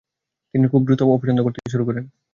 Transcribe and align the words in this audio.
তিনি 0.53 0.65
খুব 0.67 0.81
দ্রুত 0.85 1.01
অপছন্দ 1.07 1.39
করতে 1.43 1.59
শুরু 1.73 1.83
করেন। 1.85 2.03